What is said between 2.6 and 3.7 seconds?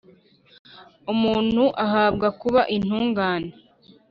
intungane